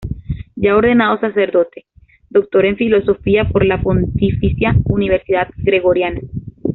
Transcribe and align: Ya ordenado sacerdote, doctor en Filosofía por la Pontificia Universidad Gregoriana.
Ya 0.55 0.75
ordenado 0.75 1.19
sacerdote, 1.19 1.85
doctor 2.31 2.65
en 2.65 2.75
Filosofía 2.75 3.47
por 3.47 3.63
la 3.63 3.83
Pontificia 3.83 4.75
Universidad 4.85 5.47
Gregoriana. 5.57 6.21